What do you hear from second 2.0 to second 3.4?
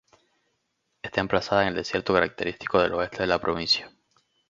característico del oeste de la